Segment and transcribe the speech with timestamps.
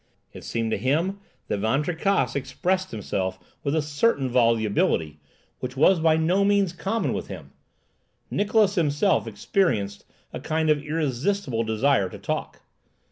[0.33, 5.19] It seemed to him that Van Tricasse expressed himself with a certain volubility,
[5.59, 7.51] which was by no means common with him.
[8.31, 12.63] Niklausse himself experienced a kind of irresistible desire to talk.